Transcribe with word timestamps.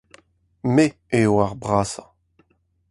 Me 0.73 0.85
eo 1.19 1.35
ar 1.45 1.53
brasañ. 1.61 2.09